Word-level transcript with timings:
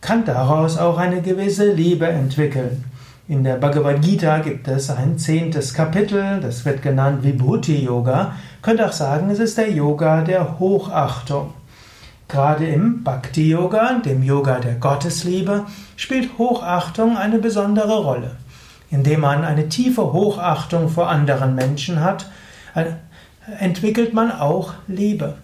kann 0.00 0.24
daraus 0.24 0.78
auch 0.78 0.96
eine 0.96 1.20
gewisse 1.20 1.70
Liebe 1.70 2.08
entwickeln. 2.08 2.84
In 3.28 3.44
der 3.44 3.56
Bhagavad 3.56 4.00
Gita 4.00 4.38
gibt 4.38 4.66
es 4.66 4.88
ein 4.88 5.18
zehntes 5.18 5.74
Kapitel, 5.74 6.40
das 6.40 6.64
wird 6.64 6.80
genannt 6.80 7.22
Vibhuti 7.22 7.84
Yoga. 7.84 8.32
Könnte 8.62 8.86
auch 8.86 8.92
sagen, 8.92 9.28
es 9.28 9.40
ist 9.40 9.58
der 9.58 9.70
Yoga 9.70 10.22
der 10.22 10.58
Hochachtung. 10.58 11.52
Gerade 12.28 12.66
im 12.66 13.04
Bhakti 13.04 13.50
Yoga, 13.50 13.98
dem 13.98 14.22
Yoga 14.22 14.58
der 14.60 14.76
Gottesliebe, 14.76 15.66
spielt 15.96 16.38
Hochachtung 16.38 17.18
eine 17.18 17.38
besondere 17.38 18.02
Rolle. 18.02 18.36
Indem 18.90 19.20
man 19.20 19.44
eine 19.44 19.68
tiefe 19.68 20.14
Hochachtung 20.14 20.88
vor 20.88 21.10
anderen 21.10 21.54
Menschen 21.54 22.00
hat, 22.00 22.30
entwickelt 23.58 24.14
man 24.14 24.32
auch 24.32 24.72
Liebe 24.86 25.34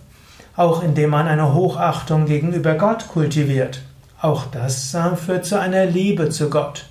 auch 0.56 0.82
indem 0.82 1.10
man 1.10 1.28
eine 1.28 1.54
Hochachtung 1.54 2.26
gegenüber 2.26 2.74
Gott 2.74 3.08
kultiviert. 3.08 3.82
Auch 4.20 4.46
das 4.46 4.96
führt 5.24 5.44
zu 5.44 5.58
einer 5.58 5.86
Liebe 5.86 6.28
zu 6.28 6.50
Gott. 6.50 6.86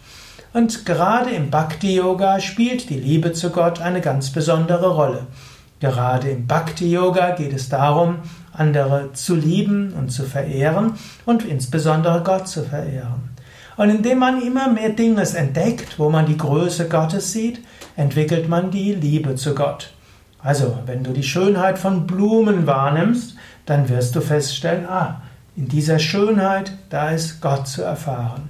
Und 0.53 0.85
gerade 0.85 1.29
im 1.29 1.49
Bhakti-Yoga 1.49 2.41
spielt 2.41 2.89
die 2.89 2.99
Liebe 2.99 3.31
zu 3.31 3.51
Gott 3.51 3.79
eine 3.79 4.01
ganz 4.01 4.31
besondere 4.31 4.93
Rolle. 4.95 5.27
Gerade 5.79 6.29
im 6.29 6.45
Bhakti-Yoga 6.45 7.31
geht 7.31 7.53
es 7.53 7.69
darum, 7.69 8.17
andere 8.51 9.13
zu 9.13 9.35
lieben 9.35 9.93
und 9.93 10.11
zu 10.11 10.23
verehren 10.23 10.93
und 11.25 11.45
insbesondere 11.45 12.21
Gott 12.21 12.47
zu 12.47 12.63
verehren. 12.63 13.31
Und 13.77 13.89
indem 13.89 14.19
man 14.19 14.41
immer 14.41 14.67
mehr 14.67 14.89
Dinge 14.89 15.21
entdeckt, 15.21 15.97
wo 15.97 16.09
man 16.09 16.25
die 16.25 16.37
Größe 16.37 16.89
Gottes 16.89 17.31
sieht, 17.31 17.61
entwickelt 17.95 18.49
man 18.49 18.71
die 18.71 18.93
Liebe 18.93 19.35
zu 19.35 19.55
Gott. 19.55 19.91
Also, 20.43 20.79
wenn 20.85 21.03
du 21.03 21.11
die 21.11 21.23
Schönheit 21.23 21.77
von 21.77 22.07
Blumen 22.07 22.65
wahrnimmst, 22.65 23.35
dann 23.65 23.89
wirst 23.89 24.15
du 24.15 24.21
feststellen, 24.21 24.87
ah, 24.87 25.21
in 25.55 25.67
dieser 25.67 25.99
Schönheit, 25.99 26.71
da 26.89 27.11
ist 27.11 27.41
Gott 27.41 27.67
zu 27.67 27.83
erfahren. 27.83 28.49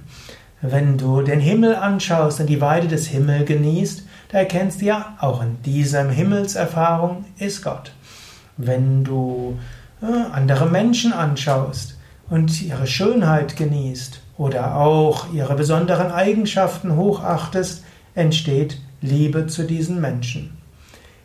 Wenn 0.62 0.96
du 0.96 1.22
den 1.22 1.40
Himmel 1.40 1.74
anschaust 1.74 2.40
und 2.40 2.46
die 2.46 2.60
Weide 2.60 2.88
des 2.88 3.08
Himmels 3.08 3.46
genießt, 3.46 4.06
da 4.30 4.38
erkennst 4.38 4.80
du 4.80 4.86
ja, 4.86 5.16
auch 5.18 5.42
in 5.42 5.60
dieser 5.62 6.08
Himmelserfahrung 6.08 7.24
ist 7.38 7.62
Gott. 7.62 7.92
Wenn 8.56 9.04
du 9.04 9.58
äh, 10.00 10.06
andere 10.32 10.66
Menschen 10.66 11.12
anschaust 11.12 11.98
und 12.30 12.62
ihre 12.62 12.86
Schönheit 12.86 13.56
genießt 13.56 14.20
oder 14.38 14.76
auch 14.76 15.32
ihre 15.32 15.56
besonderen 15.56 16.10
Eigenschaften 16.12 16.96
hochachtest, 16.96 17.84
entsteht 18.14 18.80
Liebe 19.02 19.48
zu 19.48 19.64
diesen 19.64 20.00
Menschen. 20.00 20.61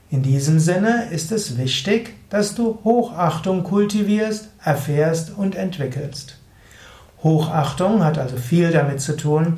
In 0.09 0.23
diesem 0.23 0.59
Sinne 0.59 1.09
ist 1.11 1.31
es 1.33 1.58
wichtig, 1.58 2.16
dass 2.30 2.55
du 2.55 2.80
Hochachtung 2.83 3.63
kultivierst, 3.63 4.49
erfährst 4.64 5.33
und 5.36 5.55
entwickelst. 5.55 6.38
Hochachtung 7.23 8.03
hat 8.03 8.17
also 8.17 8.38
viel 8.38 8.72
damit 8.72 9.02
zu 9.02 9.17
tun, 9.17 9.58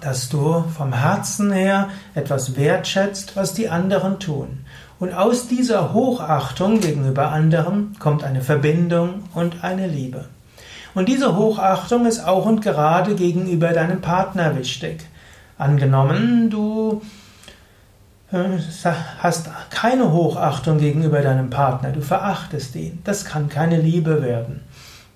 dass 0.00 0.28
du 0.28 0.64
vom 0.76 0.92
Herzen 0.92 1.50
her 1.52 1.88
etwas 2.14 2.56
wertschätzt, 2.56 3.34
was 3.34 3.54
die 3.54 3.68
anderen 3.68 4.20
tun. 4.20 4.64
Und 5.00 5.14
aus 5.14 5.48
dieser 5.48 5.92
Hochachtung 5.92 6.80
gegenüber 6.80 7.30
anderen 7.30 7.96
kommt 7.98 8.22
eine 8.22 8.42
Verbindung 8.42 9.24
und 9.34 9.64
eine 9.64 9.86
Liebe. 9.86 10.26
Und 10.94 11.08
diese 11.08 11.36
Hochachtung 11.36 12.06
ist 12.06 12.24
auch 12.24 12.46
und 12.46 12.62
gerade 12.62 13.14
gegenüber 13.14 13.72
deinem 13.72 14.00
Partner 14.00 14.56
wichtig. 14.56 15.06
Angenommen, 15.56 16.50
du 16.50 17.02
hast 18.30 19.50
keine 19.70 20.12
Hochachtung 20.12 20.78
gegenüber 20.78 21.22
deinem 21.22 21.50
Partner, 21.50 21.92
du 21.92 22.02
verachtest 22.02 22.76
ihn, 22.76 23.00
das 23.04 23.24
kann 23.24 23.48
keine 23.48 23.80
Liebe 23.80 24.22
werden. 24.22 24.60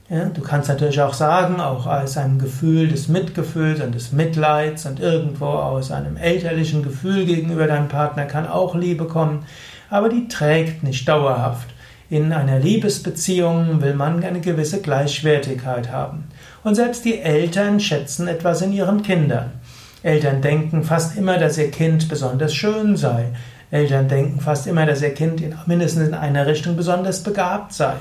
Ja, 0.08 0.26
du 0.26 0.42
kannst 0.42 0.68
natürlich 0.68 1.00
auch 1.00 1.14
sagen, 1.14 1.60
auch 1.60 1.86
aus 1.86 2.16
einem 2.16 2.38
Gefühl 2.38 2.88
des 2.88 3.08
Mitgefühls 3.08 3.80
und 3.80 3.94
des 3.94 4.12
Mitleids 4.12 4.84
und 4.84 5.00
irgendwo 5.00 5.46
aus 5.46 5.90
einem 5.90 6.16
elterlichen 6.16 6.82
Gefühl 6.82 7.24
gegenüber 7.24 7.66
deinem 7.66 7.88
Partner 7.88 8.24
kann 8.26 8.46
auch 8.46 8.74
Liebe 8.74 9.04
kommen, 9.04 9.46
aber 9.88 10.08
die 10.08 10.28
trägt 10.28 10.82
nicht 10.82 11.08
dauerhaft. 11.08 11.68
In 12.10 12.32
einer 12.32 12.58
Liebesbeziehung 12.58 13.80
will 13.80 13.94
man 13.94 14.22
eine 14.22 14.40
gewisse 14.40 14.82
Gleichwertigkeit 14.82 15.90
haben. 15.90 16.24
Und 16.62 16.74
selbst 16.74 17.06
die 17.06 17.18
Eltern 17.18 17.80
schätzen 17.80 18.28
etwas 18.28 18.60
in 18.60 18.72
ihren 18.74 19.02
Kindern. 19.02 19.52
Eltern 20.02 20.42
denken 20.42 20.82
fast 20.82 21.16
immer, 21.16 21.38
dass 21.38 21.58
ihr 21.58 21.70
Kind 21.70 22.08
besonders 22.08 22.54
schön 22.54 22.96
sei. 22.96 23.26
Eltern 23.70 24.08
denken 24.08 24.40
fast 24.40 24.66
immer, 24.66 24.84
dass 24.84 25.00
ihr 25.00 25.14
Kind 25.14 25.40
in, 25.40 25.54
mindestens 25.66 26.08
in 26.08 26.14
einer 26.14 26.46
Richtung 26.46 26.76
besonders 26.76 27.22
begabt 27.22 27.72
sei. 27.72 27.94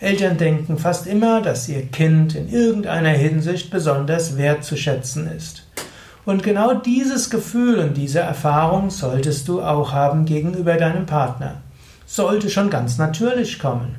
Eltern 0.00 0.36
denken 0.36 0.78
fast 0.78 1.06
immer, 1.06 1.42
dass 1.42 1.68
ihr 1.68 1.86
Kind 1.86 2.34
in 2.34 2.48
irgendeiner 2.48 3.10
Hinsicht 3.10 3.70
besonders 3.70 4.36
wertzuschätzen 4.36 5.30
ist. 5.30 5.68
Und 6.24 6.42
genau 6.42 6.74
dieses 6.74 7.30
Gefühl 7.30 7.78
und 7.78 7.96
diese 7.96 8.20
Erfahrung 8.20 8.90
solltest 8.90 9.46
du 9.48 9.60
auch 9.62 9.92
haben 9.92 10.24
gegenüber 10.24 10.74
deinem 10.74 11.06
Partner. 11.06 11.60
Sollte 12.06 12.48
schon 12.48 12.70
ganz 12.70 12.98
natürlich 12.98 13.58
kommen. 13.58 13.96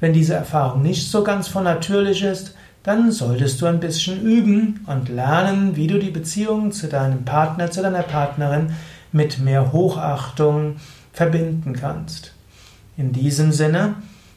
Wenn 0.00 0.12
diese 0.12 0.34
Erfahrung 0.34 0.82
nicht 0.82 1.10
so 1.10 1.22
ganz 1.22 1.48
von 1.48 1.64
natürlich 1.64 2.22
ist, 2.22 2.54
dann 2.82 3.12
solltest 3.12 3.60
du 3.60 3.66
ein 3.66 3.80
bisschen 3.80 4.22
üben 4.22 4.84
und 4.86 5.08
lernen, 5.08 5.76
wie 5.76 5.86
du 5.86 5.98
die 5.98 6.10
Beziehung 6.10 6.72
zu 6.72 6.88
deinem 6.88 7.24
Partner, 7.24 7.70
zu 7.70 7.82
deiner 7.82 8.02
Partnerin 8.02 8.74
mit 9.12 9.38
mehr 9.38 9.72
Hochachtung 9.72 10.76
verbinden 11.12 11.74
kannst. 11.74 12.32
In 12.96 13.12
diesem 13.12 13.52
Sinne, 13.52 13.94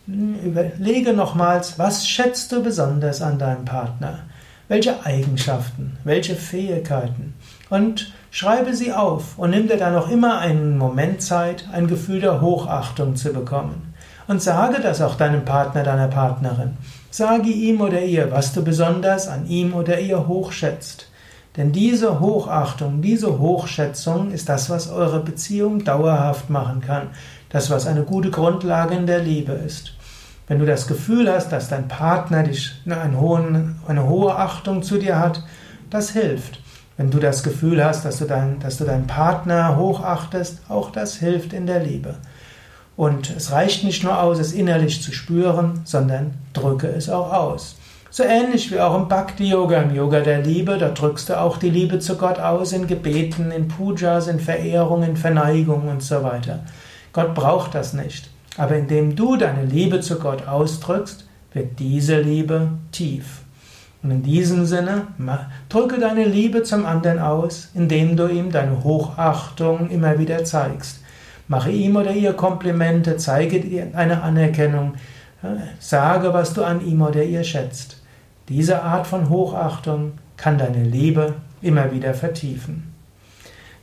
überlege 0.07 1.13
nochmals, 1.13 1.79
was 1.79 2.07
schätzt 2.07 2.51
du 2.51 2.61
besonders 2.61 3.21
an 3.21 3.39
deinem 3.39 3.65
Partner? 3.65 4.19
Welche 4.67 5.05
Eigenschaften, 5.05 5.97
welche 6.03 6.35
Fähigkeiten? 6.35 7.33
Und 7.69 8.13
schreibe 8.31 8.75
sie 8.75 8.93
auf 8.93 9.37
und 9.37 9.51
nimm 9.51 9.67
dir 9.67 9.77
dann 9.77 9.93
noch 9.93 10.09
immer 10.09 10.39
einen 10.39 10.77
Moment 10.77 11.21
Zeit, 11.21 11.67
ein 11.71 11.87
Gefühl 11.87 12.19
der 12.19 12.41
Hochachtung 12.41 13.15
zu 13.15 13.31
bekommen. 13.33 13.93
Und 14.27 14.41
sage 14.41 14.81
das 14.81 15.01
auch 15.01 15.15
deinem 15.15 15.45
Partner, 15.45 15.83
deiner 15.83 16.07
Partnerin. 16.07 16.77
Sage 17.15 17.47
ihm 17.49 17.79
oder 17.79 18.01
ihr, 18.01 18.29
was 18.29 18.51
du 18.51 18.61
besonders 18.61 19.29
an 19.29 19.47
ihm 19.47 19.73
oder 19.73 20.01
ihr 20.01 20.27
hochschätzt. 20.27 21.09
Denn 21.55 21.71
diese 21.71 22.19
Hochachtung, 22.19 23.01
diese 23.01 23.39
Hochschätzung 23.39 24.31
ist 24.31 24.49
das, 24.49 24.69
was 24.69 24.91
eure 24.91 25.21
Beziehung 25.21 25.85
dauerhaft 25.85 26.49
machen 26.49 26.81
kann. 26.81 27.11
Das, 27.47 27.69
was 27.69 27.87
eine 27.87 28.03
gute 28.03 28.31
Grundlage 28.31 28.95
in 28.95 29.07
der 29.07 29.19
Liebe 29.19 29.53
ist. 29.53 29.93
Wenn 30.49 30.59
du 30.59 30.65
das 30.65 30.87
Gefühl 30.87 31.31
hast, 31.31 31.53
dass 31.53 31.69
dein 31.69 31.87
Partner 31.87 32.43
dich 32.43 32.73
eine 32.85 33.17
hohe, 33.21 34.35
Achtung 34.35 34.83
zu 34.83 34.97
dir 34.97 35.17
hat, 35.17 35.41
das 35.89 36.09
hilft. 36.09 36.59
Wenn 36.97 37.11
du 37.11 37.19
das 37.19 37.43
Gefühl 37.43 37.81
hast, 37.81 38.03
dass 38.03 38.17
du, 38.17 38.25
dein, 38.25 38.59
dass 38.59 38.75
du 38.75 38.83
deinen 38.83 39.07
Partner 39.07 39.77
hochachtest, 39.77 40.63
auch 40.67 40.91
das 40.91 41.15
hilft 41.15 41.53
in 41.53 41.65
der 41.65 41.79
Liebe. 41.79 42.15
Und 42.97 43.29
es 43.35 43.51
reicht 43.51 43.83
nicht 43.83 44.03
nur 44.03 44.21
aus, 44.21 44.39
es 44.39 44.53
innerlich 44.53 45.01
zu 45.01 45.11
spüren, 45.11 45.81
sondern 45.83 46.33
drücke 46.53 46.87
es 46.87 47.09
auch 47.09 47.33
aus. 47.33 47.75
So 48.09 48.23
ähnlich 48.23 48.71
wie 48.71 48.79
auch 48.79 48.95
im 48.95 49.09
Bhakti-Yoga, 49.09 49.81
im 49.81 49.93
Yoga 49.93 50.21
der 50.21 50.41
Liebe, 50.41 50.77
da 50.77 50.89
drückst 50.89 51.27
du 51.27 51.39
auch 51.39 51.57
die 51.57 51.69
Liebe 51.69 51.99
zu 51.99 52.15
Gott 52.15 52.39
aus 52.39 52.71
in 52.71 52.87
Gebeten, 52.87 53.51
in 53.51 53.67
Pujas, 53.67 54.27
in 54.27 54.39
Verehrungen, 54.39 55.09
in 55.09 55.17
Verneigung 55.17 55.89
und 55.89 56.01
so 56.01 56.23
weiter. 56.23 56.59
Gott 57.11 57.35
braucht 57.35 57.75
das 57.75 57.91
nicht. 57.91 58.29
Aber 58.57 58.77
indem 58.77 59.17
du 59.17 59.35
deine 59.35 59.65
Liebe 59.65 59.99
zu 59.99 60.17
Gott 60.17 60.47
ausdrückst, 60.47 61.25
wird 61.51 61.77
diese 61.79 62.21
Liebe 62.21 62.69
tief. 62.93 63.41
Und 64.01 64.11
in 64.11 64.23
diesem 64.23 64.65
Sinne, 64.65 65.07
drücke 65.67 65.99
deine 65.99 66.25
Liebe 66.25 66.63
zum 66.63 66.85
anderen 66.85 67.19
aus, 67.19 67.69
indem 67.73 68.15
du 68.15 68.27
ihm 68.27 68.51
deine 68.51 68.83
Hochachtung 68.83 69.89
immer 69.89 70.19
wieder 70.19 70.45
zeigst. 70.45 70.99
Mache 71.47 71.71
ihm 71.71 71.95
oder 71.95 72.11
ihr 72.11 72.33
Komplimente, 72.33 73.17
zeige 73.17 73.59
dir 73.59 73.89
eine 73.93 74.23
Anerkennung, 74.23 74.93
sage, 75.79 76.33
was 76.33 76.53
du 76.53 76.63
an 76.63 76.85
ihm 76.85 77.01
oder 77.01 77.23
ihr 77.23 77.43
schätzt. 77.43 78.01
Diese 78.49 78.81
Art 78.81 79.07
von 79.07 79.29
Hochachtung 79.29 80.13
kann 80.37 80.57
deine 80.57 80.83
Liebe 80.83 81.35
immer 81.61 81.91
wieder 81.91 82.13
vertiefen. 82.13 82.93